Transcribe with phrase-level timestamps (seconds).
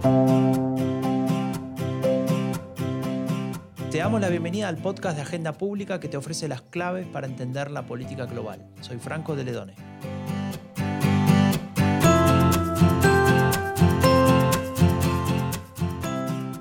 [0.00, 0.06] Te
[3.98, 7.70] damos la bienvenida al podcast de Agenda Pública que te ofrece las claves para entender
[7.70, 8.66] la política global.
[8.80, 9.74] Soy Franco de Ledone.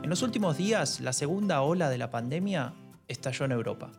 [0.03, 2.73] En los últimos días, la segunda ola de la pandemia
[3.07, 3.93] estalló en Europa.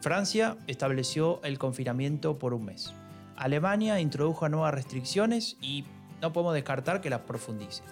[0.00, 2.92] Francia estableció el confinamiento por un mes.
[3.36, 5.84] Alemania introdujo nuevas restricciones y
[6.20, 7.84] no podemos descartar que las profundice.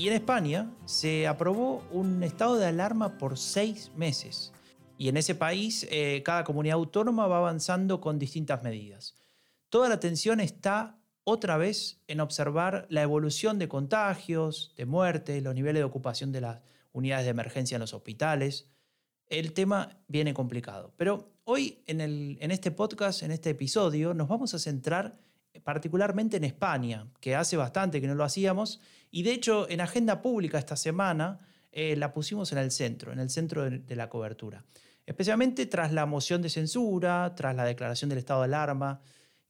[0.00, 4.50] Y en España se aprobó un estado de alarma por seis meses.
[4.96, 9.14] Y en ese país eh, cada comunidad autónoma va avanzando con distintas medidas.
[9.68, 15.54] Toda la atención está otra vez en observar la evolución de contagios, de muertes, los
[15.54, 16.60] niveles de ocupación de las
[16.92, 18.70] unidades de emergencia en los hospitales.
[19.26, 20.94] El tema viene complicado.
[20.96, 25.18] Pero hoy en, en este podcast, en este episodio, nos vamos a centrar
[25.64, 30.22] particularmente en España, que hace bastante que no lo hacíamos, y de hecho en agenda
[30.22, 31.40] pública esta semana
[31.72, 34.64] eh, la pusimos en el centro, en el centro de la cobertura,
[35.06, 39.00] especialmente tras la moción de censura, tras la declaración del estado de alarma,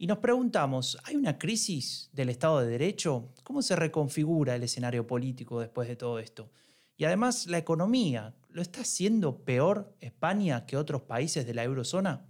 [0.01, 3.35] y nos preguntamos, ¿hay una crisis del Estado de Derecho?
[3.45, 6.51] ¿Cómo se reconfigura el escenario político después de todo esto?
[6.97, 12.30] Y además, la economía, ¿lo está haciendo peor España que otros países de la eurozona?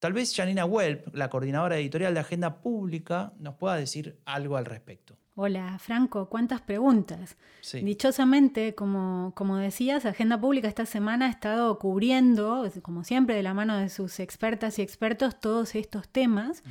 [0.00, 4.64] Tal vez Janina Welp, la coordinadora editorial de Agenda Pública, nos pueda decir algo al
[4.64, 5.19] respecto.
[5.42, 7.38] Hola, Franco, cuántas preguntas.
[7.72, 13.54] Dichosamente, como, como decías, Agenda Pública esta semana ha estado cubriendo, como siempre, de la
[13.54, 16.62] mano de sus expertas y expertos, todos estos temas.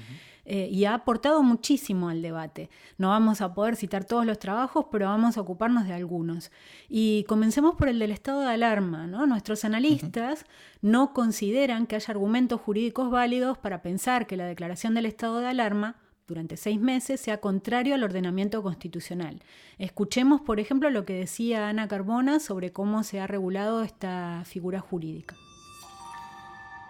[0.46, 2.70] Eh, y ha aportado muchísimo al debate.
[3.00, 6.52] No vamos a poder citar todos los trabajos, pero vamos a ocuparnos de algunos.
[6.88, 9.08] Y comencemos por el del estado de alarma.
[9.08, 10.46] Nuestros analistas
[10.84, 15.48] no consideran que haya argumentos jurídicos válidos para pensar que la declaración del estado de
[15.48, 15.96] alarma
[16.30, 19.42] durante seis meses sea contrario al ordenamiento constitucional.
[19.78, 24.80] Escuchemos, por ejemplo, lo que decía Ana Carbona sobre cómo se ha regulado esta figura
[24.80, 25.36] jurídica.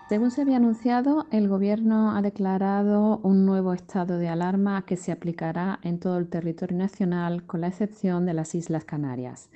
[0.09, 5.11] Según se había anunciado, el Gobierno ha declarado un nuevo estado de alarma que se
[5.11, 9.49] aplicará en todo el territorio nacional, con la excepción de las Islas Canarias.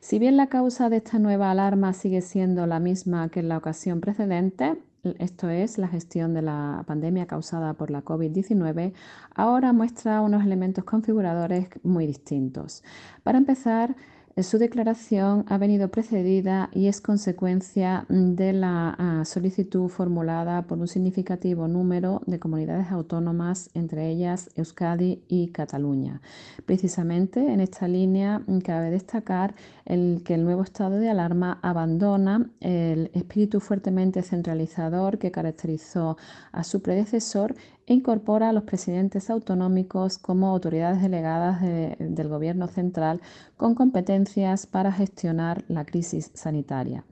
[0.00, 3.56] Si bien la causa de esta nueva alarma sigue siendo la misma que en la
[3.56, 4.76] ocasión precedente,
[5.18, 8.92] esto es la gestión de la pandemia causada por la COVID-19,
[9.34, 12.82] ahora muestra unos elementos configuradores muy distintos.
[13.22, 13.96] Para empezar,
[14.42, 20.88] su declaración ha venido precedida y es consecuencia de la ah, solicitud formulada por un
[20.88, 26.20] significativo número de comunidades autónomas, entre ellas Euskadi y Cataluña.
[26.66, 33.12] Precisamente en esta línea cabe destacar el que el nuevo estado de alarma abandona el
[33.14, 36.16] espíritu fuertemente centralizador que caracterizó
[36.50, 37.54] a su predecesor
[37.86, 43.20] incorpora a los presidentes autonómicos como autoridades delegadas del Gobierno central
[43.56, 47.04] con competencias para gestionar la crisis sanitaria.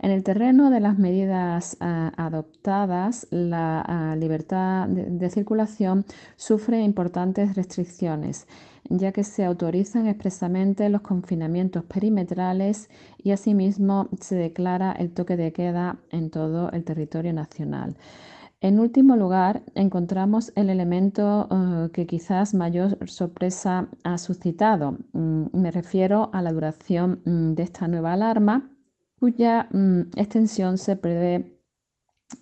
[0.00, 6.04] En el terreno de las medidas ah, adoptadas, la ah, libertad de, circulación
[6.36, 8.46] sufre importantes restricciones,
[8.90, 15.52] ya que se autorizan expresamente los confinamientos perimetrales y asimismo se declara el toque de
[15.52, 17.96] queda en todo el territorio nacional.
[18.64, 24.96] En último lugar, encontramos el elemento eh, que quizás mayor sorpresa ha suscitado.
[25.12, 28.70] Mm, me refiero a la duración mm, de esta nueva alarma,
[29.20, 31.60] cuya mm, extensión se prevé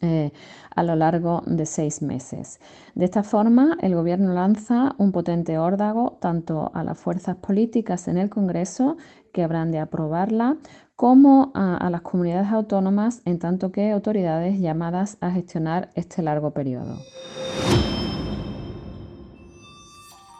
[0.00, 0.30] eh,
[0.76, 2.60] a lo largo de seis meses.
[2.94, 8.16] De esta forma, el Gobierno lanza un potente órdago tanto a las fuerzas políticas en
[8.16, 8.96] el Congreso,
[9.32, 10.56] que habrán de aprobarla,
[10.96, 16.98] como a, las comunidades autónomas en tanto que autoridades llamadas a gestionar este largo periodo.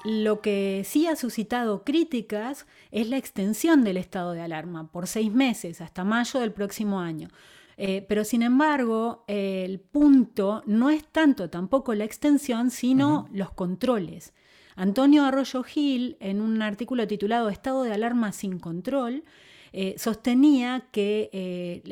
[0.05, 5.33] Lo que sí ha suscitado críticas es la extensión del estado de alarma por seis
[5.33, 7.29] meses hasta mayo del próximo año.
[7.77, 14.35] Eh, pero sin embargo, el punto no es tanto tampoco la extensión, sino los controles.
[14.75, 19.25] Antonio Arroyo Gil, en un artículo titulado Estado de alarma sin control,
[19.75, 21.83] eh, sostenía que eh,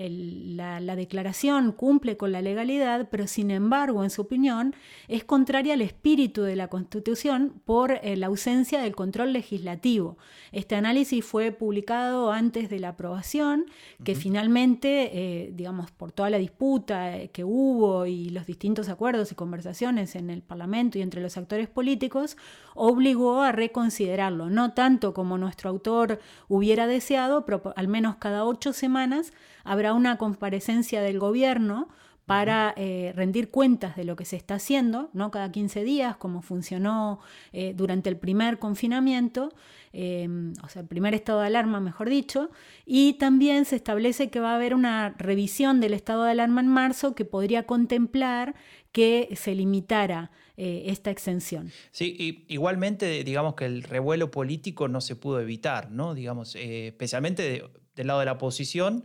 [0.54, 4.74] la, declaración cumple con la legalidad, pero sin embargo, en su opinión,
[5.08, 10.18] es contraria al espíritu de la Constitución por eh, la ausencia del control legislativo.
[10.52, 13.64] Este análisis fue publicado antes de la aprobación,
[14.04, 20.16] que finalmente, digamos, por toda la disputa que hubo y los distintos acuerdos y conversaciones
[20.16, 22.36] en el Parlamento y entre los actores políticos,
[22.74, 27.44] obligó a reconsiderarlo, no tanto como nuestro autor hubiera deseado,
[27.76, 29.32] al menos cada ocho semanas
[29.64, 31.88] habrá una comparecencia del gobierno
[32.30, 35.32] para eh, rendir cuentas de lo que se está haciendo, ¿no?
[35.32, 37.18] cada 15 días, como funcionó
[37.52, 39.52] eh, durante el primer confinamiento,
[39.92, 42.52] em, o sea, el primer estado de alarma, mejor dicho,
[42.86, 46.68] y también se establece que va a haber una revisión del estado de alarma en
[46.68, 48.54] marzo que podría contemplar
[48.92, 51.72] que se limitara eh, esta exención.
[51.90, 56.14] Sí, y igualmente digamos que el revuelo político no se pudo evitar, ¿no?
[56.14, 57.64] Digamos, especialmente
[57.96, 59.02] del lado de la oposición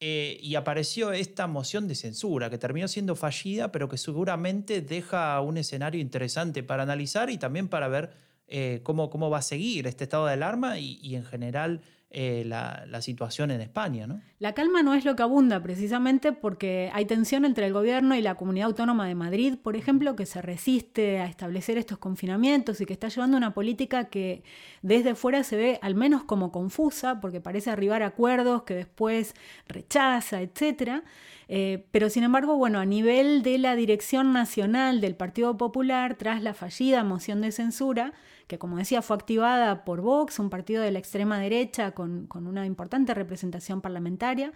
[0.00, 5.40] eh, y apareció esta moción de censura que terminó siendo fallida, pero que seguramente deja
[5.40, 8.10] un escenario interesante para analizar y también para ver
[8.46, 11.80] eh, cómo, cómo va a seguir este estado de alarma y en general
[12.18, 14.06] eh, la, situación en España.
[14.06, 14.22] ¿no?
[14.38, 18.22] La calma no es lo que abunda precisamente porque hay tensión entre el gobierno y
[18.22, 22.86] la comunidad autónoma de Madrid, por ejemplo, que se resiste a establecer estos confinamientos y
[22.86, 24.44] que está llevando una política que
[24.80, 29.34] desde fuera se ve al menos como confusa porque parece arribar a acuerdos que después
[29.68, 31.02] rechaza, etc.
[31.48, 36.42] Eh, pero sin embargo, bueno, a nivel de la dirección nacional del Partido Popular, tras
[36.42, 38.14] la fallida moción de censura,
[38.46, 42.66] que como decía fue activada por Vox, un partido de la extrema derecha con, una
[42.66, 44.52] importante representación parlamentaria,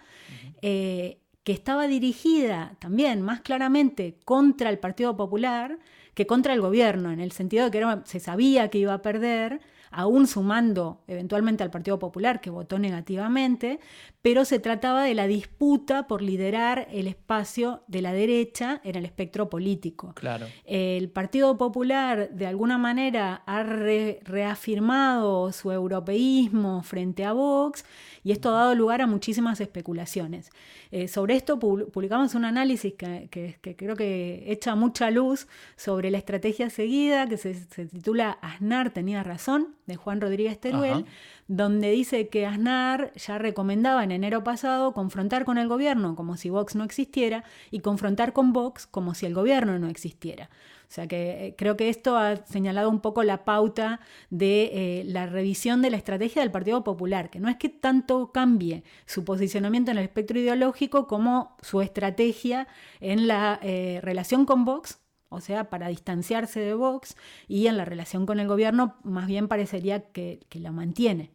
[0.61, 5.79] eh, que estaba dirigida también más claramente contra el Partido Popular
[6.13, 9.61] que contra el gobierno, en el sentido de que se sabía que iba a perder,
[9.91, 13.79] aún sumando eventualmente al Partido Popular, que votó negativamente,
[14.21, 19.05] pero se trataba de la disputa por liderar el espacio de la derecha en el
[19.05, 20.13] espectro político.
[20.15, 20.47] Claro.
[20.65, 27.83] El Partido Popular, de alguna manera, ha reafirmado su europeísmo frente a Vox
[28.23, 30.49] y esto ha dado lugar a muchísimas especulaciones.
[30.91, 36.69] Eh, sobre esto publicamos un análisis que, creo que echa mucha luz sobre la estrategia
[36.69, 37.53] seguida, que se,
[37.85, 41.05] titula Aznar tenía razón, de Juan Rodríguez Teruel,
[41.47, 46.49] donde dice que Aznar ya recomendaba en enero pasado confrontar con el gobierno como si
[46.49, 50.49] Vox no existiera y confrontar con Vox como si el gobierno no existiera.
[50.91, 55.03] O sea que eh, creo que esto ha señalado un poco la pauta de eh,
[55.05, 59.23] la revisión de la estrategia del Partido Popular, que no es que tanto cambie su
[59.23, 62.67] posicionamiento en el espectro ideológico como su estrategia
[62.99, 65.00] en la eh, relación con Vox,
[65.31, 67.15] o sea, para distanciarse de Vox,
[67.47, 71.31] y en la relación con el gobierno más bien parecería que, la mantiene.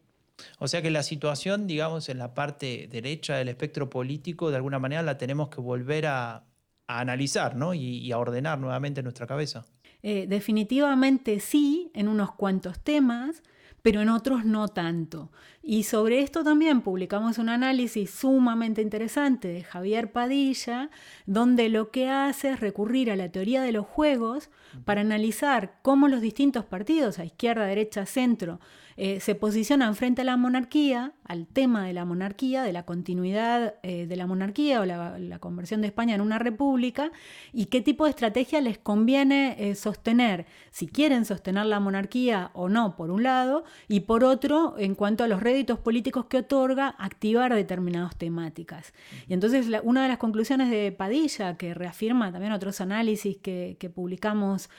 [0.59, 4.79] O sea que la situación, digamos, en la parte derecha del espectro político, de alguna
[4.79, 6.45] manera la tenemos que volver a,
[6.87, 7.73] a analizar ¿no?
[7.73, 9.65] y, a ordenar nuevamente nuestra cabeza.
[10.03, 13.43] Eh, definitivamente sí, en unos cuantos temas,
[13.87, 15.31] pero en otros no tanto.
[15.63, 20.91] Y sobre esto también publicamos un análisis sumamente interesante de Javier Padilla,
[21.25, 24.51] donde lo que hace es recurrir a la teoría de los juegos
[24.85, 28.59] para analizar cómo los distintos partidos, a izquierda, derecha, centro,
[28.97, 33.75] eh, se posicionan frente a la monarquía, al tema de la monarquía, de la continuidad
[33.83, 37.13] eh, de la monarquía o la, conversión de España en una república,
[37.53, 42.71] y qué tipo de estrategia les conviene eh, sostener, si quieren sostener la monarquía o
[42.71, 46.95] no, por un lado, y por otro, en cuanto a los réditos políticos que otorga,
[46.99, 48.95] activar determinadas temáticas.
[49.29, 53.91] Y entonces una de las conclusiones de Padilla, que reafirma también otros análisis que, que
[53.91, 54.71] publicamos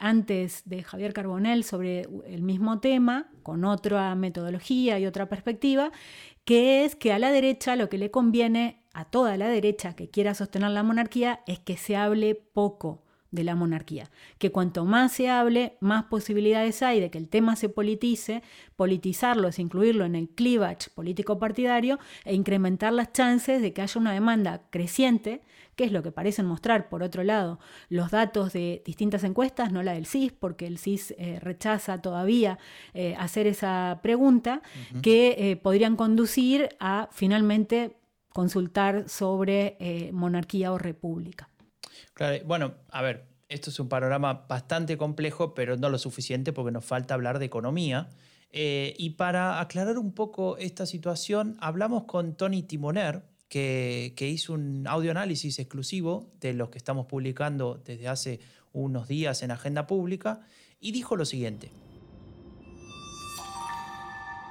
[0.00, 5.90] antes de Javier Carbonell sobre el mismo tema, con otra metodología y otra perspectiva,
[6.44, 10.08] que es que a la derecha lo que le conviene, a toda la derecha que
[10.08, 15.12] quiera sostener la monarquía, es que se hable poco de la monarquía, que cuanto más
[15.12, 18.42] se hable, más posibilidades hay de que el tema se politice,
[18.76, 24.00] politizarlo es incluirlo en el cleavage político partidario e incrementar las chances de que haya
[24.00, 25.42] una demanda creciente
[25.80, 27.58] que es lo que parecen mostrar, por otro lado,
[27.88, 32.58] los datos de distintas encuestas, no la del CIS, porque el CIS eh, rechaza todavía
[32.92, 34.60] eh, hacer esa pregunta,
[35.00, 37.96] que eh, podrían conducir a finalmente
[38.34, 41.48] consultar sobre monarquía o república.
[42.14, 46.72] Claro, bueno, a ver, esto es un panorama bastante complejo, pero no lo suficiente porque
[46.72, 48.08] nos falta hablar de economía.
[48.52, 55.58] y para aclarar un poco esta situación, hablamos con Tony Timoner, que, hizo un audioanálisis
[55.58, 58.40] exclusivo de los que estamos publicando desde hace
[58.72, 60.40] unos días en Agenda Pública
[60.80, 61.70] y dijo lo siguiente.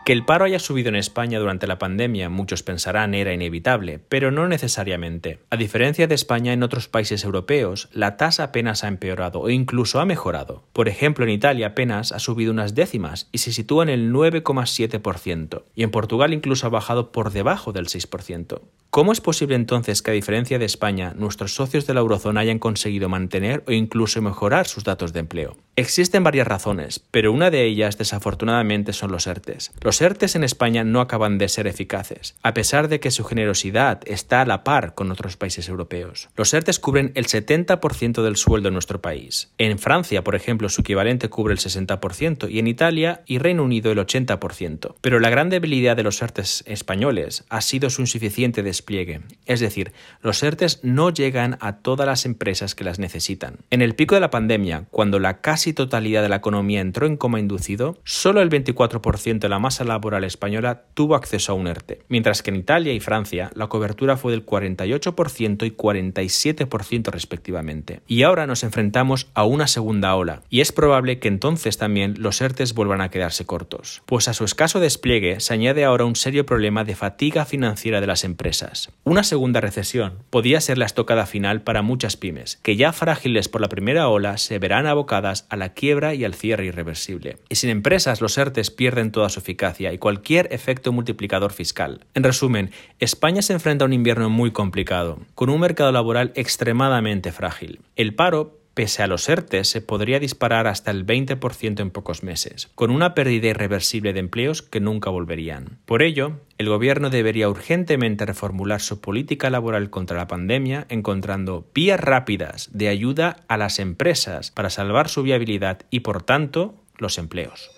[0.10, 4.32] Que el paro haya subido en España durante la pandemia, muchos pensarán era inevitable, pero
[4.32, 5.38] no necesariamente.
[5.52, 10.00] A diferencia de España, en otros países europeos, la tasa apenas ha empeorado o incluso
[10.00, 10.64] ha mejorado.
[10.74, 15.62] Por ejemplo, en Italia apenas ha subido unas décimas y se sitúa en el 9,7%,
[15.76, 18.62] y en Portugal incluso ha bajado por debajo del 6%.
[18.90, 22.58] ¿Cómo es posible entonces que, a diferencia de España, nuestros socios de la eurozona hayan
[22.58, 25.58] conseguido mantener o incluso mejorar sus datos de empleo?
[25.76, 29.74] Existen varias razones, pero una de ellas desafortunadamente son los ERTES.
[29.82, 33.26] Los Los ERTES en España no acaban de ser eficaces, a pesar de que su
[33.26, 36.30] generosidad está a la par con otros países europeos.
[36.38, 39.52] Los ERTES cubren el 70% del sueldo en nuestro país.
[39.58, 43.92] En Francia, por ejemplo, su equivalente cubre el 60% y en Italia y Reino Unido
[43.92, 44.96] el 80%.
[45.02, 49.92] Pero la gran debilidad de los ERTES españoles ha sido su insuficiente despliegue, es decir,
[50.22, 53.58] los ERTES no llegan a todas las empresas que las necesitan.
[53.70, 57.18] En el pico de la pandemia, cuando la casi totalidad de la economía entró en
[57.18, 62.04] coma inducido, solo el 24% de la masa laboral española tuvo acceso a un ERTE,
[62.08, 68.02] mientras que en Italia y Francia la cobertura fue del 48% y 47% respectivamente.
[68.08, 72.42] Y ahora nos enfrentamos a una segunda ola, y es probable que entonces también los
[72.42, 76.46] ERTES vuelvan a quedarse cortos, pues a su escaso despliegue se añade ahora un serio
[76.46, 78.92] problema de fatiga financiera de las empresas.
[79.04, 83.62] Una segunda recesión podía ser la estocada final para muchas pymes, que ya frágiles por
[83.62, 87.38] la primera ola se verán abocadas a la quiebra y al cierre irreversible.
[87.50, 92.06] Y sin empresas los ERTES pierden toda su eficacia y cualquier efecto multiplicador fiscal.
[92.14, 97.32] En resumen, España se enfrenta a un invierno muy complicado, con un mercado laboral extremadamente
[97.32, 97.80] frágil.
[97.96, 102.70] El paro pese a los ERTES, se podría disparar hasta el 20% en pocos meses,
[102.76, 105.80] con una pérdida irreversible de empleos que nunca volverían.
[105.86, 112.00] Por ello, el Gobierno debería urgentemente reformular su política laboral contra la pandemia, encontrando vías
[112.00, 117.72] rápidas de ayuda a las empresas para salvar su viabilidad y, por tanto, los empleos.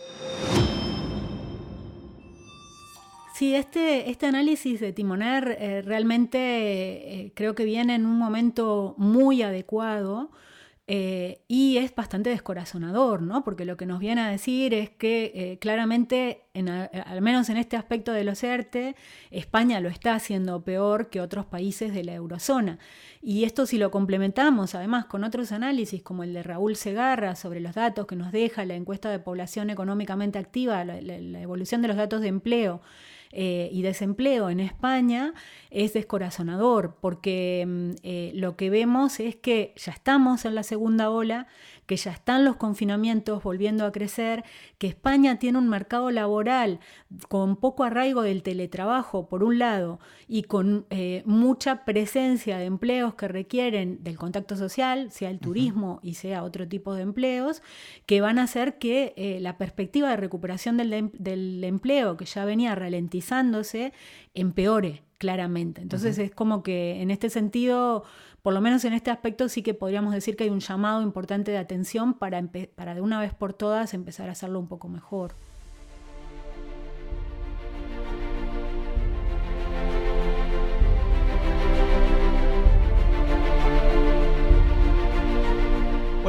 [3.42, 8.94] Sí, este, este análisis de Timoner eh, realmente eh, creo que viene en un momento
[9.00, 10.30] muy adecuado
[10.86, 13.44] eh, y es bastante descorazonador, ¿no?
[13.44, 18.14] Porque lo que nos viene a decir es que claramente, al menos en este aspecto
[18.14, 18.96] de los ERTE,
[19.32, 22.78] España lo está haciendo peor que otros países de la eurozona.
[23.24, 27.60] Y esto si lo complementamos además con otros análisis como el de Raúl Segarra sobre
[27.60, 31.98] los datos que nos deja la encuesta de población económicamente activa, la evolución de los
[31.98, 32.84] datos de empleo,
[33.32, 35.34] eh, y desempleo en España
[35.70, 41.10] es descorazonador, porque mm, eh, lo que vemos es que ya estamos en la segunda
[41.10, 41.48] ola,
[41.86, 44.44] que ya están los confinamientos volviendo a crecer,
[44.78, 46.80] que España tiene un mercado laboral
[47.28, 53.16] con poco arraigo del teletrabajo, por un lado, y con eh, mucha presencia de empleos
[53.16, 57.62] que requieren del contacto social, sea el turismo y sea otro tipo de empleos,
[58.06, 62.46] que van a hacer que eh, la perspectiva de recuperación del, del empleo, que ya
[62.46, 63.94] venía ralentizándose,
[64.34, 65.84] empeore claramente.
[65.84, 68.04] Entonces es como que en este sentido,
[68.42, 71.52] por lo menos en este aspecto sí que podríamos decir que hay un llamado importante
[71.52, 72.42] de atención para,
[72.74, 75.36] para de una vez por todas empezar a hacerlo un poco mejor.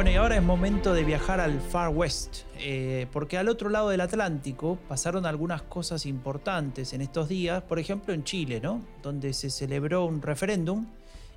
[0.05, 3.99] Y ahora es momento de viajar al Far West, eh, porque al otro lado del
[4.01, 8.83] Atlántico pasaron algunas cosas importantes en estos días, por ejemplo en Chile, ¿no?
[9.01, 10.85] Donde se celebró un referéndum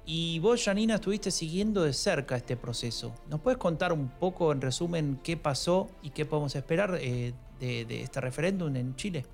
[0.04, 3.14] y vos, Janina, estuviste siguiendo de cerca este proceso.
[3.30, 8.02] ¿Nos puedes contar un poco, en resumen, qué pasó y qué podemos esperar eh, de
[8.02, 9.24] este referéndum en Chile?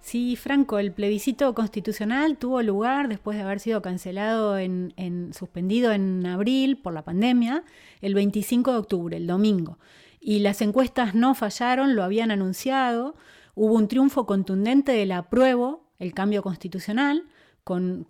[0.00, 4.94] Sí, Franco, el plebiscito constitucional tuvo lugar después de haber sido cancelado en,
[5.34, 7.64] suspendido en abril por la pandemia,
[8.00, 9.78] el 25 de octubre, el domingo.
[10.18, 13.14] Y las encuestas no fallaron, lo habían anunciado.
[13.54, 17.24] Hubo un triunfo contundente del apruebo, el cambio constitucional,
[17.64, 18.06] con,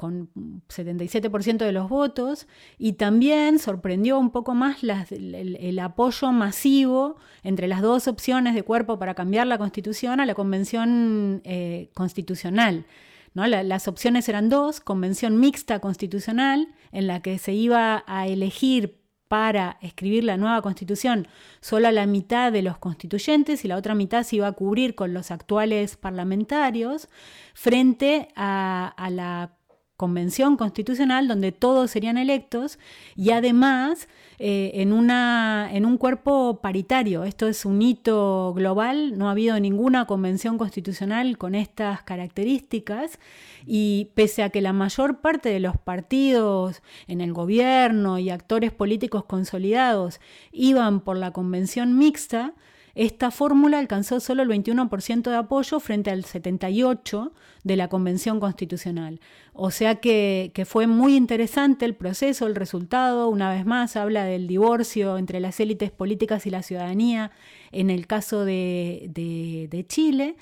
[0.68, 2.46] 77% de los votos
[2.78, 8.98] y también sorprendió un poco más el, apoyo masivo entre las dos opciones de cuerpo
[8.98, 12.86] para cambiar la constitución a la convención eh, constitucional.
[13.34, 18.99] las opciones eran dos, convención mixta constitucional, en la que se iba a elegir
[19.30, 21.28] para escribir la nueva constitución
[21.60, 25.14] solo la mitad de los constituyentes y la otra mitad se iba a cubrir con
[25.14, 27.08] los actuales parlamentarios
[27.54, 29.52] frente a, la
[30.00, 32.78] convención constitucional donde todos serían electos
[33.16, 37.24] y además eh, en, una, en un cuerpo paritario.
[37.24, 43.18] Esto es un hito global, no ha habido ninguna convención constitucional con estas características
[43.66, 48.72] y pese a que la mayor parte de los partidos en el gobierno y actores
[48.72, 50.18] políticos consolidados
[50.50, 52.54] iban por la convención mixta,
[52.94, 59.20] esta fórmula alcanzó solo el 21% de apoyo frente al 78% de la Convención Constitucional.
[59.52, 63.28] O sea que, fue muy interesante el proceso, el resultado.
[63.28, 67.30] Una vez más habla del divorcio entre las élites políticas y la ciudadanía
[67.72, 70.36] en el caso de, de Chile.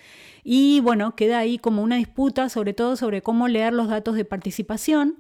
[0.51, 4.25] Y bueno, queda ahí como una disputa, sobre todo sobre cómo leer los datos de
[4.25, 5.19] participación,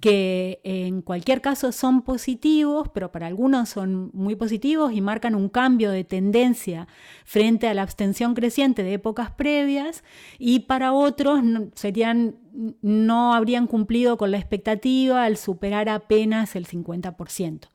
[0.00, 5.48] que en cualquier caso son positivos, pero para algunos son muy positivos y marcan un
[5.48, 6.86] cambio de tendencia
[7.24, 10.04] frente a la abstención creciente de épocas previas,
[10.38, 11.40] y para otros
[11.74, 12.36] serían
[12.82, 17.68] no habrían cumplido con la expectativa al superar apenas el 50%.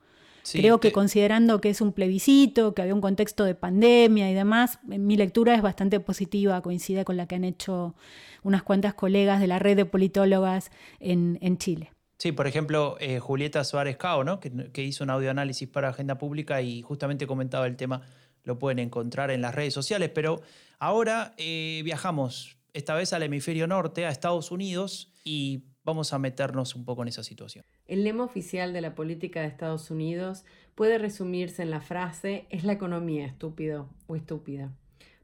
[0.51, 4.79] Creo que considerando que es un plebiscito, que había un contexto de pandemia y demás,
[4.83, 7.95] mi lectura es bastante positiva, coincide con la que han hecho
[8.43, 11.91] unas cuantas colegas de la red de politólogas en, Chile.
[12.17, 14.41] Sí, por ejemplo, eh, Julieta Suárez Cao, ¿no?
[14.41, 18.01] que, hizo un audioanálisis para Agenda Pública y justamente comentaba el tema,
[18.43, 20.41] lo pueden encontrar en las redes sociales, pero
[20.77, 26.75] ahora eh, viajamos esta vez al hemisferio norte, a Estados Unidos, y Vamos a meternos
[26.75, 27.65] un poco en esa situación.
[27.87, 32.63] El lema oficial de la política de Estados Unidos puede resumirse en la frase es
[32.63, 34.71] la economía estúpido o estúpida,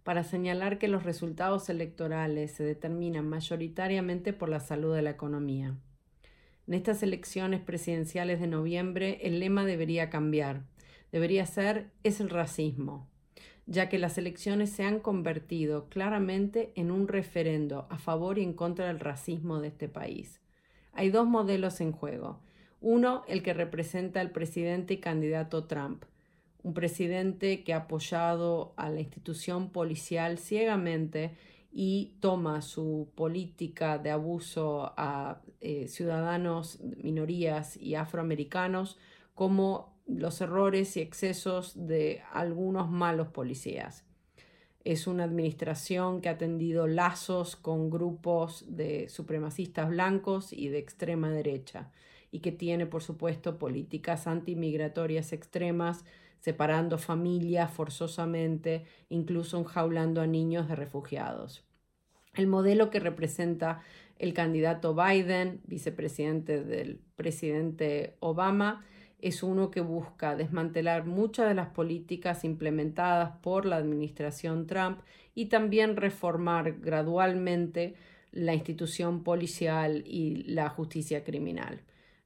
[0.03, 5.77] para señalar que los resultados electorales se determinan mayoritariamente por la salud de la economía.
[6.67, 10.63] En estas elecciones presidenciales de noviembre el lema debería cambiar.
[11.13, 13.07] Debería ser es el racismo,
[13.69, 18.53] ya que las elecciones se han convertido claramente en un referendo a favor y en
[18.53, 20.41] contra del racismo de este país.
[20.91, 22.39] Hay dos modelos en juego.
[22.81, 26.05] Uno, el que representa al presidente y candidato Trump,
[26.63, 31.35] un presidente que ha apoyado a la institución policial ciegamente
[31.71, 38.97] y toma su política de abuso a eh, ciudadanos, minorías y afroamericanos
[39.35, 44.05] como los errores y excesos de algunos malos policías.
[44.83, 51.29] Es una administración que ha tendido lazos con grupos de supremacistas blancos y de extrema
[51.29, 51.91] derecha
[52.31, 56.05] y que tiene, por supuesto, políticas antimigratorias extremas,
[56.39, 61.65] separando familias forzosamente, incluso enjaulando a niños de refugiados.
[62.33, 63.81] El modelo que representa
[64.17, 68.85] el candidato Biden, vicepresidente del presidente Obama,
[69.21, 74.99] es uno que busca desmantelar muchas de las políticas implementadas por la administración Trump
[75.35, 77.95] y también reformar gradualmente
[78.31, 81.81] la institución policial y la justicia criminal.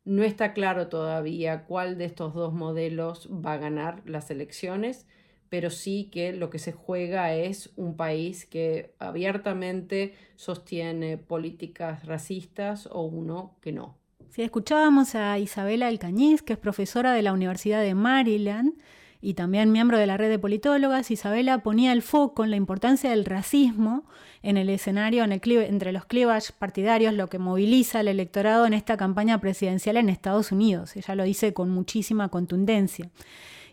[0.05, 5.07] No está claro todavía cuál de estos dos modelos va a ganar las elecciones,
[5.49, 12.89] pero sí que lo que se juega es un país que abiertamente sostiene políticas racistas
[12.91, 14.02] o uno que no.
[14.33, 18.73] Sí, escuchábamos a Isabela Alcañiz, que es profesora de la Universidad de Maryland
[19.21, 21.11] y también miembro de la red de politólogas.
[21.11, 24.05] Isabela ponía el foco en la importancia del racismo
[24.41, 28.73] en el escenario, en el entre los clivages partidarios, lo que moviliza al electorado en
[28.73, 30.95] esta campaña presidencial en Estados Unidos.
[30.95, 33.11] Ella lo dice con muchísima contundencia.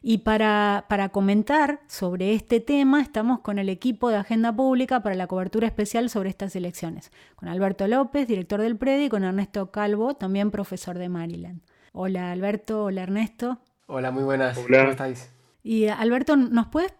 [0.02, 5.26] Y para, comentar sobre este tema estamos con el equipo de Agenda Pública para la
[5.26, 10.14] cobertura especial sobre estas elecciones, con Alberto López, director del PREDI, y con Ernesto Calvo,
[10.14, 11.60] también profesor de Maryland.
[11.92, 13.58] Hola Alberto, hola Ernesto.
[13.86, 14.58] Hola, muy buenas.
[14.58, 15.30] ¿Cómo estáis?
[15.62, 16.94] Y Alberto, ¿nos puedes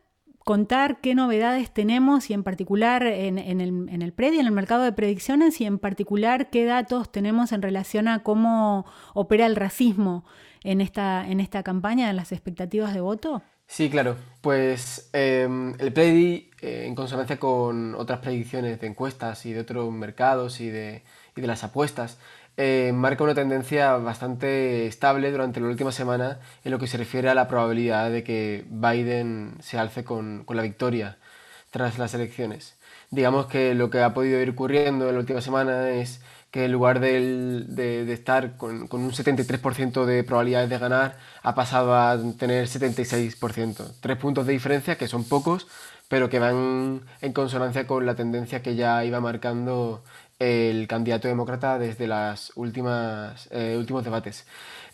[0.44, 4.82] contar qué novedades tenemos y en particular en, el, en el PREDI, en el mercado
[4.82, 8.84] de predicciones y en particular qué datos tenemos en relación a cómo
[9.14, 10.24] opera el racismo
[10.64, 13.42] en esta, en esta campaña, en las expectativas de voto?
[13.66, 14.16] Sí, claro.
[14.40, 19.92] Pues em, el PREDI, eh, en consonancia con otras predicciones de encuestas y de otros
[19.92, 21.03] mercados y de,
[21.37, 22.18] y de las apuestas,
[22.57, 27.29] eh, marca una tendencia bastante estable durante la última semana en lo que se refiere
[27.29, 31.18] a la probabilidad de que Biden se alce con, con la victoria
[31.70, 32.77] tras las elecciones.
[33.11, 36.72] Digamos que lo que ha podido ir ocurriendo en la última semana es que en
[36.72, 42.66] lugar de, de, estar con, un 73% de probabilidades de ganar, ha pasado a tener
[42.66, 43.92] 76%.
[44.00, 45.68] Tres puntos de diferencia que son pocos,
[46.08, 50.02] pero que van en consonancia con la tendencia que ya iba marcando
[50.40, 53.46] el candidato demócrata desde los últimos
[54.04, 54.46] debates.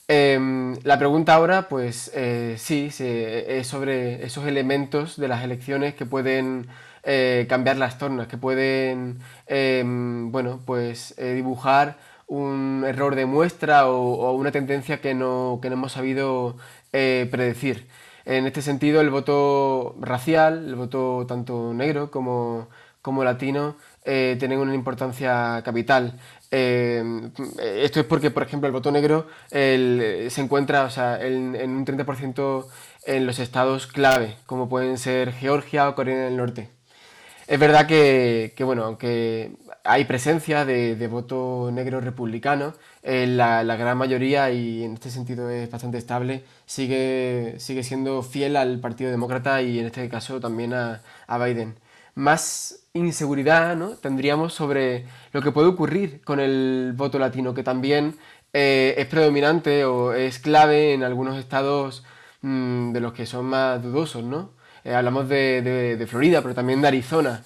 [0.08, 6.06] Em, la pregunta ahora, pues eh, sí, es sobre esos elementos de las elecciones que
[6.06, 6.68] pueden
[7.08, 13.86] eh, cambiar las tornas, que pueden, em, bueno, pues eh, dibujar un error de muestra
[13.88, 16.56] o, una tendencia que no, que no hemos sabido
[16.92, 17.86] eh, predecir.
[18.24, 22.68] En este sentido, el voto racial, el voto tanto negro como,
[23.02, 26.18] como latino, tienen una importancia capital.
[26.50, 31.70] Em, esto es porque, por ejemplo, el voto negro se encuentra o sea, en, en
[31.70, 32.66] un 30%
[33.06, 36.75] en los estados clave, como pueden ser Georgia o Corea del Norte.
[37.46, 39.52] Es verdad que, bueno, aunque
[39.84, 45.70] hay presencia de, voto negro republicano, eh, la, gran mayoría, y en este sentido es
[45.70, 51.02] bastante estable, sigue, sigue siendo fiel al Partido Demócrata y en este caso también a,
[51.38, 51.76] Biden.
[52.16, 53.90] Más inseguridad ¿no?
[53.90, 58.16] tendríamos sobre lo que puede ocurrir con el voto latino, que también
[58.52, 62.04] eh, es predominante o es clave en algunos estados
[62.42, 64.55] mm, de los que son más dudosos, ¿no?
[64.86, 67.42] Eh, hablamos de, Florida, pero también de Arizona.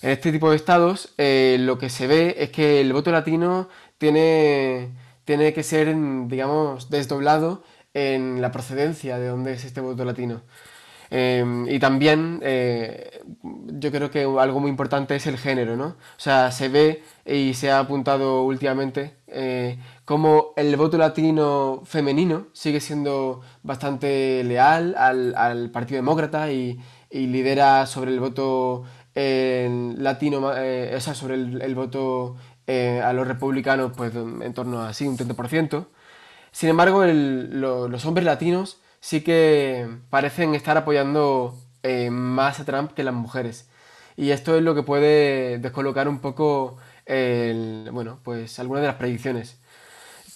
[0.00, 3.68] En este tipo de estados eh, lo que se ve es que el voto latino
[3.98, 4.92] tiene,
[5.24, 5.94] tiene que ser,
[6.28, 10.40] digamos, desdoblado en la procedencia de dónde es este voto latino.
[11.10, 12.40] Em, y también
[13.42, 15.88] yo creo que algo muy importante es el género, ¿no?
[15.88, 19.16] O sea, se ve y se ha apuntado últimamente
[20.08, 28.12] como el voto latino femenino sigue siendo bastante leal al, Partido Demócrata y, lidera sobre
[28.12, 34.88] el voto latino, eh, sobre el, voto eh, a los republicanos, pues en torno a
[34.88, 35.88] así, un 30%.
[36.52, 43.04] Sin embargo, los hombres latinos sí que parecen estar apoyando eh, más a Trump que
[43.04, 43.68] las mujeres.
[44.16, 49.60] Y esto es lo que puede descolocar un poco bueno, pues algunas de las predicciones.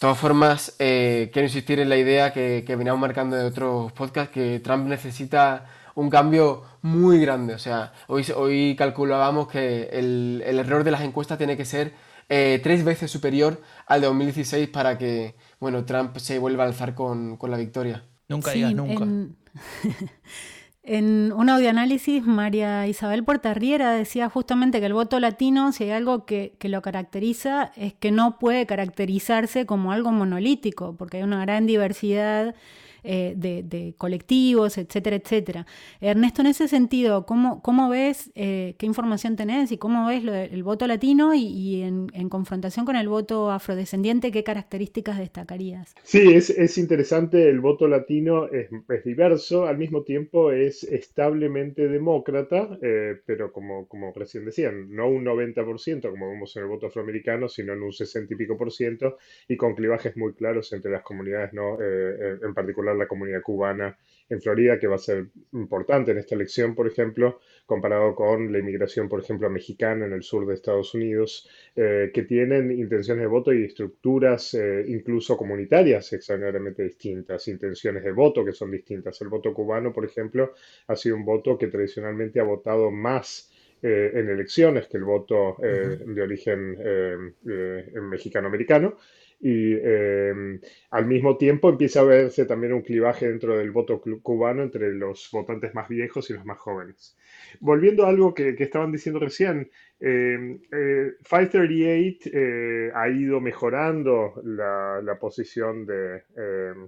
[0.03, 3.93] De todas formas, eh, quiero insistir en la idea que, que veníamos marcando de otros
[3.93, 7.55] podcasts, que Trump necesita un cambio muy grande.
[7.55, 11.95] O sea, hoy, hoy calculábamos que el, error de las encuestas tiene que ser
[12.29, 16.97] eh, tres veces superior al de 2016 para que, bueno, Trump se vuelva a alzar
[16.97, 18.05] con, la victoria.
[18.27, 19.05] Nunca digas nunca.
[19.05, 19.37] En
[20.85, 26.55] un audioanálisis, María Isabel Portarriera decía justamente que el voto latino, si hay algo que,
[26.59, 31.67] que, lo caracteriza, es que no puede caracterizarse como algo monolítico, porque hay una gran
[31.67, 32.55] diversidad
[33.05, 35.67] eh, de, colectivos, etcétera, etcétera.
[36.01, 40.63] Ernesto, en ese sentido, ¿cómo, cómo ves, eh, qué información tenés y cómo ves el
[40.63, 45.95] voto latino y, en, confrontación con el voto afrodescendiente, qué características destacarías?
[46.05, 51.89] Sí, es, es interesante, el voto latino es, es, diverso, al mismo tiempo es establemente
[51.89, 56.87] demócrata, eh, pero como, como recién decían, no un 90%, como vemos en el voto
[56.87, 60.93] afroamericano, sino en un 60 y pico por ciento, y con clivajes muy claros entre
[60.93, 61.79] las comunidades, ¿no?
[61.83, 63.97] en particular la comunidad cubana
[64.33, 68.59] en Florida, que va a ser importante en esta elección, por ejemplo, comparado con la
[68.59, 73.29] inmigración, por ejemplo, mexicana en el sur de Estados Unidos, eh, que tienen intenciones de
[73.29, 79.21] voto y estructuras eh, incluso comunitarias extraordinariamente distintas, intenciones de voto que son distintas.
[79.21, 80.55] El voto cubano, por ejemplo,
[80.87, 83.51] ha sido un voto que tradicionalmente ha votado más
[83.83, 87.35] eh, en elecciones que el voto de origen
[88.09, 88.97] mexicano-americano
[89.43, 94.63] y em, al mismo tiempo empieza a verse también un clivaje dentro del voto cubano
[94.63, 97.17] entre los votantes más viejos y los más jóvenes.
[97.59, 105.19] Volviendo a algo que, estaban diciendo recién, eh, eh, 538 eh, ha ido mejorando la,
[105.21, 106.87] posición de, em,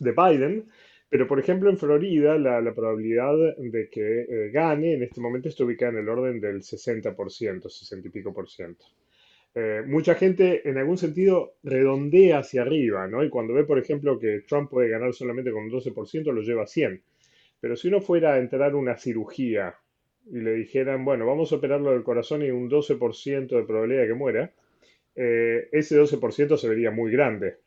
[0.00, 0.66] de, Biden,
[1.08, 5.48] pero por ejemplo en Florida la, la probabilidad de que eh, gane en este momento
[5.48, 8.84] está ubicada en el orden del 60%, 60 y pico por ciento.
[9.56, 13.22] Eh, mucha gente en algún sentido redondea hacia arriba, ¿no?
[13.22, 16.64] Y cuando ve, por ejemplo, que Trump puede ganar solamente con un 12%, lo lleva
[16.64, 17.00] a 100.
[17.60, 19.76] Pero si uno fuera a entrar una cirugía
[20.26, 24.08] y le dijeran, bueno, vamos a operarlo del corazón y un 12% de probabilidad de
[24.08, 24.52] que muera,
[25.14, 27.58] eh, ese 12% se vería muy grande.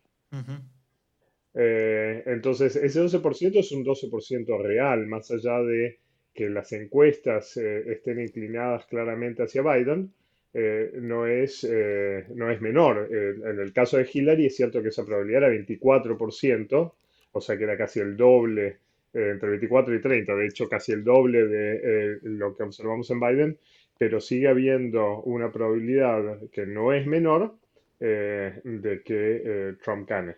[1.54, 6.00] Eh, entonces, ese 12% es un 12% real, más allá de
[6.34, 10.12] que las encuestas estén inclinadas claramente hacia Biden
[10.54, 13.10] eh, no, es, eh, no es menor.
[13.12, 16.94] Eh, en el caso de Hillary es cierto que esa probabilidad era 24%,
[17.32, 18.80] o sea que era casi el doble,
[19.14, 23.58] entre 24 y 30, de hecho casi el doble de lo que observamos en Biden,
[23.98, 27.56] pero sigue habiendo una probabilidad que no es menor
[28.00, 30.36] de que Trump gane.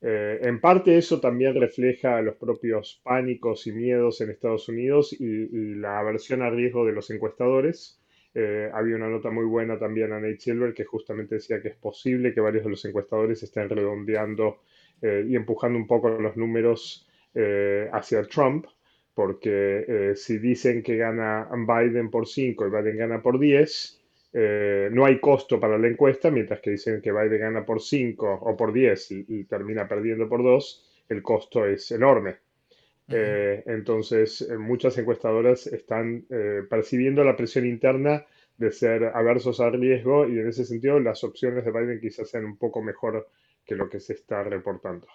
[0.00, 6.00] en parte eso también refleja los propios pánicos y miedos en Estados Unidos y la
[6.00, 7.97] aversión a riesgo de los encuestadores.
[8.34, 11.76] Eh, había una nota muy buena también a Nate Silver que justamente decía que es
[11.76, 14.60] posible que varios de los encuestadores estén redondeando
[15.00, 18.66] eh, y empujando un poco los números eh, hacia Trump,
[19.14, 24.00] porque si dicen que gana Biden por 5 y Biden gana por 10,
[24.92, 28.56] no hay costo para la encuesta, mientras que dicen que Biden gana por 5 o
[28.56, 32.36] por 10 y termina perdiendo por 2, el costo es enorme.
[33.08, 38.26] Eh, entonces, eh, muchas encuestadoras están eh, percibiendo la presión interna
[38.58, 42.44] de ser aversos al riesgo y en ese sentido las opciones de Biden quizás sean
[42.44, 43.28] un poco mejor
[43.64, 45.06] que lo que se está reportando.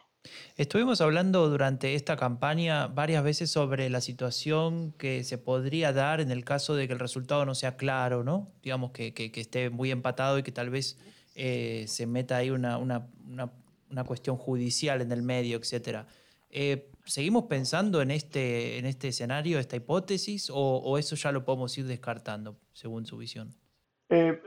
[0.55, 6.31] Estuvimos hablando durante esta campaña varias veces sobre la situación que se podría dar en
[6.31, 8.53] el caso de que el resultado no sea claro, ¿no?
[8.61, 10.97] Digamos que, esté muy empatado y que tal vez
[11.35, 12.79] eh, se meta ahí una,
[14.05, 16.05] cuestión judicial en el medio, etc.
[16.49, 21.77] Eh, ¿Seguimos pensando en este, en este escenario, esta hipótesis, o eso ya lo podemos
[21.77, 23.55] ir descartando, según su visión?
[24.15, 24.39] Eh,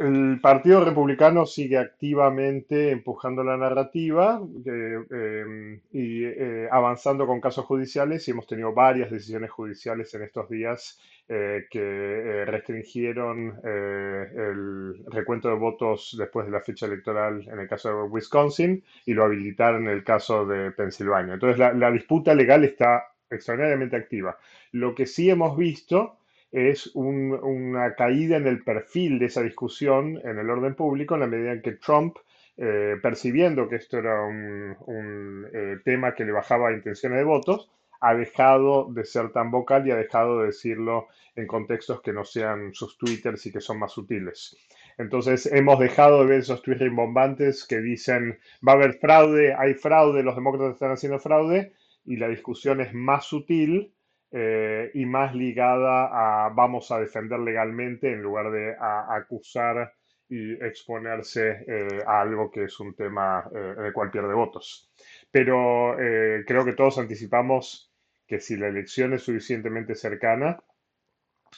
[0.00, 8.26] el Partido Republicano sigue activamente empujando la narrativa em, y eh, avanzando con casos judiciales
[8.26, 15.54] y hemos tenido varias decisiones judiciales en estos días eh, que restringieron el recuento de
[15.54, 19.94] votos después de la fecha electoral en el caso de Wisconsin y lo habilitaron en
[19.94, 21.34] el caso de Pensilvania.
[21.34, 24.38] Entonces la disputa legal está extraordinariamente activa.
[24.72, 26.18] Lo que sí hemos visto
[26.50, 31.26] es una caída en el perfil de esa discusión en el orden público en la
[31.26, 32.16] medida en que Trump,
[32.56, 38.14] eh, percibiendo que esto era un, eh, tema que le bajaba intenciones de votos, ha
[38.14, 42.72] dejado de ser tan vocal y ha dejado de decirlo en contextos que no sean
[42.72, 44.56] sus twitters y que son más sutiles.
[44.98, 49.74] Entonces hemos dejado de ver esos tweets rimbombantes que dicen va a haber fraude, hay
[49.74, 51.72] fraude, los demócratas están haciendo fraude
[52.04, 53.92] y la discusión es más sutil
[54.30, 59.94] eh, y más ligada a vamos a defender legalmente en lugar de acusar
[60.28, 64.90] y exponerse eh, a algo que es un tema eh, en el cual pierde votos.
[65.30, 67.90] Pero creo que todos anticipamos
[68.26, 70.62] que si la elección es suficientemente cercana,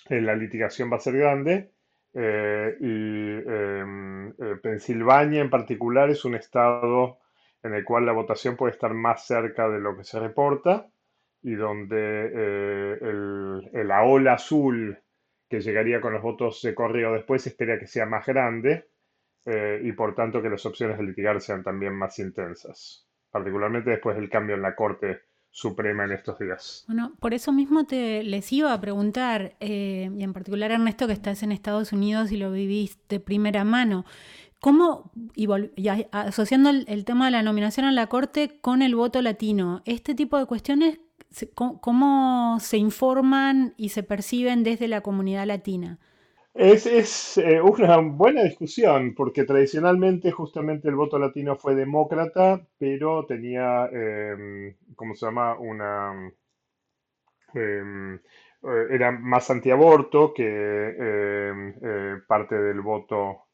[0.08, 1.72] la litigación va a ser grande.
[2.12, 7.18] y em, Pensilvania en particular es un estado
[7.62, 10.90] en el cual la votación puede estar más cerca de lo que se reporta
[11.42, 14.98] y donde eh, la ola azul
[15.48, 18.88] que llegaría con los votos de correo después espera que sea más grande
[19.46, 24.16] eh, y por tanto que las opciones de litigar sean también más intensas, particularmente después
[24.16, 26.84] del cambio en la Corte Suprema en estos días.
[26.86, 31.14] Bueno, por eso mismo te les iba a preguntar, eh, y en particular Ernesto que
[31.14, 34.04] estás en Estados Unidos y lo vivís de primera mano,
[34.60, 35.48] ¿Cómo, y,
[36.12, 40.38] asociando el, tema de la nominación a la Corte con el voto latino, este tipo
[40.38, 41.00] de cuestiones
[41.54, 45.98] ¿Cómo se informan y se perciben desde la comunidad latina?
[46.52, 53.86] Es, eh, una buena discusión, porque tradicionalmente justamente el voto latino fue demócrata, pero tenía,
[53.92, 55.56] em, ¿cómo se llama?
[55.58, 56.32] Una...
[57.54, 63.46] Em, eh, era más antiaborto que em, eh, parte del voto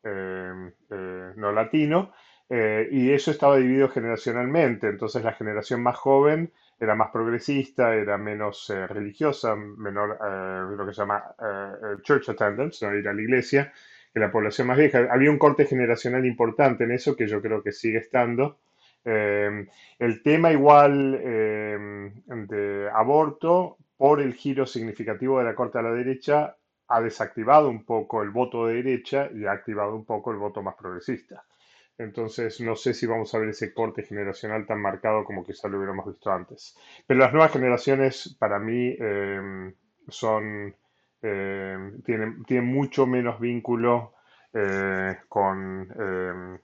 [1.37, 2.13] no latino,
[2.49, 8.69] y eso estaba dividido generacionalmente, entonces la generación más joven era más progresista, era menos
[8.71, 13.23] eh, religiosa, menor eh, lo que se llama eh, church attendance, no ir a la
[13.23, 13.73] iglesia,
[14.13, 15.07] que la población más vieja.
[15.11, 18.59] Había un corte generacional importante en eso que yo creo que sigue estando.
[19.05, 26.57] el tema igual de aborto, por el giro significativo de la corte a la derecha,
[26.89, 30.63] ha desactivado un poco el voto de derecha y ha activado un poco el voto
[30.63, 31.45] más progresista.
[31.99, 35.79] Entonces no sé si vamos a ver ese corte generacional tan marcado como quizá lo
[35.79, 36.77] hubiéramos visto antes.
[37.07, 39.73] Pero las nuevas generaciones para mí em,
[40.09, 40.75] son,
[41.23, 44.15] em, tienen, tienen, mucho menos vínculo
[44.53, 46.59] eh, con, em,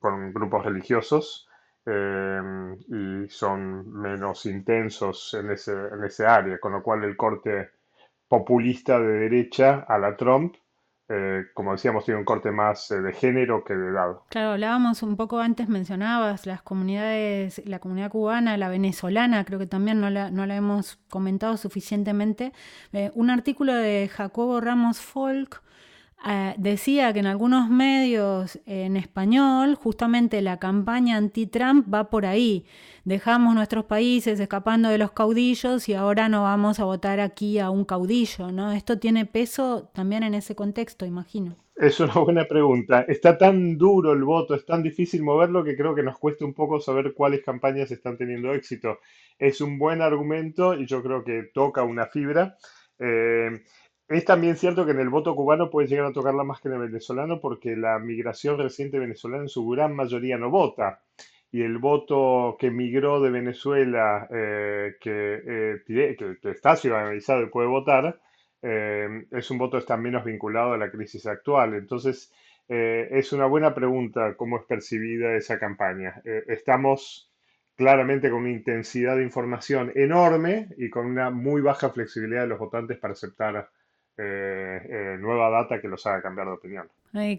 [0.00, 1.48] con, grupos religiosos
[1.88, 7.70] y son menos intensos en ese, en ese área, con lo cual el corte
[8.28, 10.56] populista de derecha a la Trump
[11.08, 14.16] eh, como decíamos, tiene un corte más eh, de género que de edad.
[14.28, 19.66] Claro, hablábamos un poco antes, mencionabas las comunidades, la comunidad cubana, la venezolana, creo que
[19.66, 22.52] también no la, no la hemos comentado suficientemente.
[22.92, 25.62] Eh, un artículo de Jacobo Ramos Folk
[26.24, 32.64] eh, decía que en algunos medios en español justamente la campaña anti-Trump va por ahí.
[33.04, 37.70] Dejamos nuestros países escapando de los caudillos y ahora no vamos a votar aquí a
[37.70, 38.72] un caudillo, ¿no?
[38.72, 41.56] Esto tiene peso también en ese contexto, imagino.
[41.76, 43.04] Es una buena pregunta.
[43.06, 46.54] Está tan duro el voto, es tan difícil moverlo que creo que nos cuesta un
[46.54, 49.00] poco saber cuáles campañas están teniendo éxito.
[49.38, 52.56] Es un buen argumento y yo creo que toca una fibra.
[52.98, 53.62] Eh,
[54.08, 56.74] es también cierto que en el voto cubano puede llegar a tocarla más que en
[56.74, 61.00] el venezolano porque la migración reciente venezolana en su gran mayoría no vota.
[61.50, 68.20] Y el voto que migró de Venezuela, eh, eh, que, está ciudadanizado y puede votar,
[68.62, 71.74] eh, es un voto que está menos vinculado a la crisis actual.
[71.74, 72.32] Entonces,
[72.68, 76.20] es una buena pregunta cómo es percibida esa campaña.
[76.48, 77.30] estamos
[77.76, 82.58] claramente con una intensidad de información enorme y con una muy baja flexibilidad de los
[82.58, 83.68] votantes para aceptar
[84.18, 86.88] eh, eh, nueva data que los haga cambiar de opinión.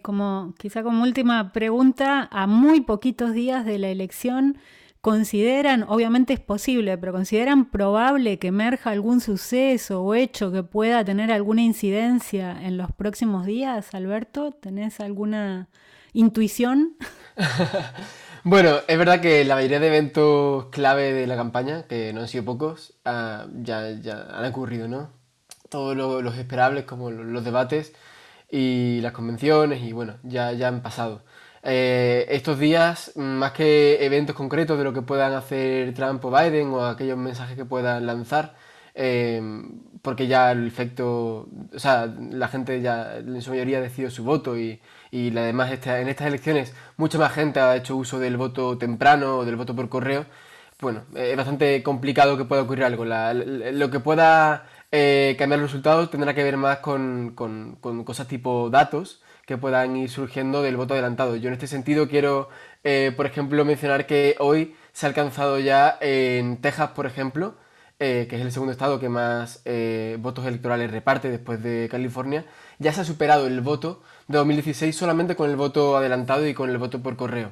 [0.02, 4.58] como, quizá como última pregunta, a muy poquitos días de la elección,
[5.02, 11.06] consideran, obviamente es posible, pero consideran probable que emerja algún suceso o hecho que pueda
[11.06, 14.52] tener alguna incidencia en los próximos días, Alberto?
[14.52, 15.70] ¿Tenés alguna
[16.14, 16.98] intuición?
[18.44, 22.28] bueno, es verdad que la mayoría de eventos clave de la campaña, que no han
[22.28, 25.17] sido pocos, ah, ya, ya, han ocurrido, ¿no?
[25.70, 27.94] Todos los esperables, como los debates
[28.50, 31.22] y las convenciones, y bueno, ya, ya han pasado.
[31.64, 36.70] Eh, estos días, más que eventos concretos de lo que puedan hacer Trump o Biden
[36.70, 38.56] o aquellos mensajes que puedan lanzar,
[38.96, 39.42] eh,
[40.02, 44.24] porque ya el efecto, o sea, la gente ya en su mayoría ha decidido su
[44.24, 44.80] voto y,
[45.12, 49.46] y además en estas elecciones mucha más gente ha hecho uso del voto temprano o
[49.46, 50.26] del voto por correo,
[50.80, 53.04] bueno, es bastante complicado que pueda ocurrir algo.
[53.06, 57.36] lo que pueda eh, cambiar los resultados tendrá que ver más con,
[58.06, 61.36] cosas tipo datos que puedan ir surgiendo del voto adelantado.
[61.36, 62.50] Yo en este sentido quiero,
[62.84, 67.56] eh, por ejemplo, mencionar que hoy se ha alcanzado ya en Texas, por ejemplo,
[68.00, 72.46] eh, que es el segundo estado que más eh, votos electorales reparte después de California,
[72.78, 76.70] ya se ha superado el voto de 2016 solamente con el voto adelantado y con
[76.70, 77.52] el voto por correo.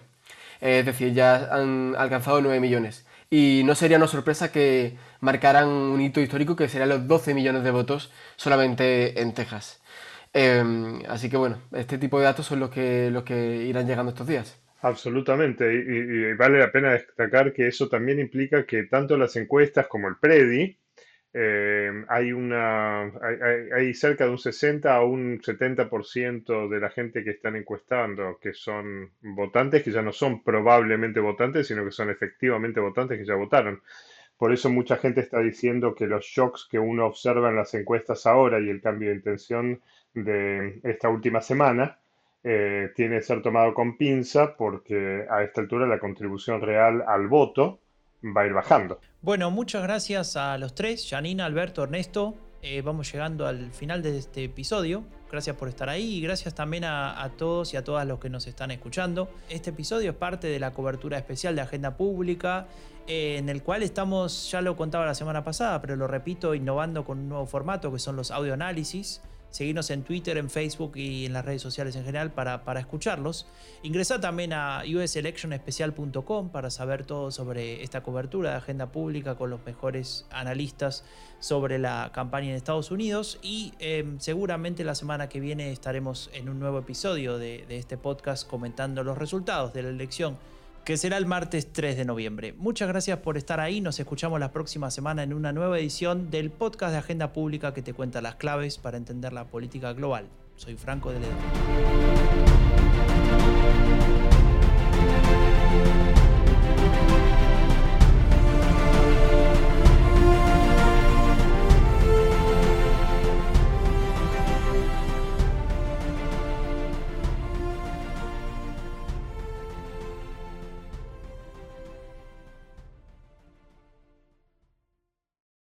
[0.61, 3.05] es decir, ya han alcanzado 9 millones.
[3.37, 7.65] Y no sería una sorpresa que marcaran un hito histórico que serían los 12 millones
[7.65, 9.83] de votos solamente en Texas.
[10.31, 14.11] Em, así que bueno, este tipo de datos son los que, los que irán llegando
[14.13, 14.57] estos días.
[14.81, 20.07] Absolutamente, y, vale la pena destacar que eso también implica que tanto las encuestas como
[20.07, 20.77] el PREDI,
[21.37, 23.11] em, hay, una,
[23.75, 28.53] hay, cerca de un 60 a un 70% de la gente que están encuestando que
[28.53, 33.35] son votantes, que ya no son probablemente votantes, sino que son efectivamente votantes que ya
[33.35, 33.81] votaron.
[34.37, 38.25] Por eso mucha gente está diciendo que los shocks que uno observa en las encuestas
[38.25, 39.81] ahora y el cambio de intención
[40.13, 41.99] de esta última semana
[42.45, 47.27] eh, tiene que ser tomado con pinza porque a esta altura la contribución real al
[47.27, 47.79] voto
[48.23, 48.99] va a ir bajando.
[49.21, 52.35] Bueno, muchas gracias a los tres, Janina, Alberto, Ernesto.
[52.61, 55.03] Eh, vamos llegando al final de este episodio.
[55.31, 58.47] Gracias por estar ahí y gracias también a, todos y a todas los que nos
[58.47, 59.29] están escuchando.
[59.49, 62.67] Este episodio es parte de la cobertura especial de Agenda Pública,
[63.07, 67.05] eh, en el cual estamos, ya lo contaba la semana pasada, pero lo repito, innovando
[67.05, 69.21] con un nuevo formato que son los audioanálisis
[69.55, 73.47] seguirnos en Twitter, en Facebook y en las redes sociales en general para, para escucharlos.
[73.83, 79.65] Ingresar también a uselectionespecial.com para saber todo sobre esta cobertura de agenda pública con los
[79.65, 81.05] mejores analistas
[81.39, 86.49] sobre la campaña en Estados Unidos y em, seguramente la semana que viene estaremos en
[86.49, 90.37] un nuevo episodio de este podcast comentando los resultados de la elección
[90.85, 92.53] que será el martes 3 de noviembre.
[92.53, 96.51] Muchas gracias por estar ahí, nos escuchamos la próxima semana en una nueva edición del
[96.51, 100.29] podcast de Agenda Pública que te cuenta las claves para entender la política global.
[100.55, 102.44] Soy Franco de León.